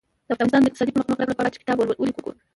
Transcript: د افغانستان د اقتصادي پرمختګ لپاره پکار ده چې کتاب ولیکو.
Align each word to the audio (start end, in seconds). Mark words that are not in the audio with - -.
د 0.27 0.29
افغانستان 0.33 0.61
د 0.63 0.67
اقتصادي 0.69 0.91
پرمختګ 0.93 1.17
لپاره 1.29 1.31
پکار 1.33 1.45
ده 1.47 1.53
چې 1.53 1.61
کتاب 1.61 1.77
ولیکو. 1.79 2.31